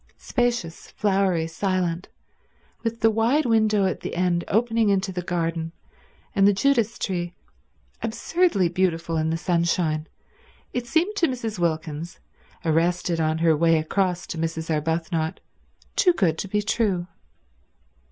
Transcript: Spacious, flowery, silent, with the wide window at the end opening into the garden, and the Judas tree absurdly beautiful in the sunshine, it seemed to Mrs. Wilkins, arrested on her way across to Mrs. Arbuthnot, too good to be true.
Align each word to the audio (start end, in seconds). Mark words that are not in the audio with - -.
Spacious, 0.17 0.89
flowery, 0.89 1.45
silent, 1.45 2.09
with 2.81 3.01
the 3.01 3.11
wide 3.11 3.45
window 3.45 3.85
at 3.85 3.99
the 3.99 4.15
end 4.15 4.43
opening 4.47 4.89
into 4.89 5.11
the 5.11 5.21
garden, 5.21 5.73
and 6.33 6.47
the 6.47 6.53
Judas 6.53 6.97
tree 6.97 7.35
absurdly 8.01 8.67
beautiful 8.67 9.15
in 9.15 9.29
the 9.29 9.37
sunshine, 9.37 10.07
it 10.73 10.87
seemed 10.87 11.15
to 11.17 11.27
Mrs. 11.27 11.59
Wilkins, 11.59 12.19
arrested 12.65 13.19
on 13.21 13.37
her 13.45 13.55
way 13.55 13.77
across 13.77 14.25
to 14.25 14.39
Mrs. 14.39 14.71
Arbuthnot, 14.71 15.39
too 15.95 16.13
good 16.13 16.39
to 16.39 16.47
be 16.47 16.63
true. 16.63 17.05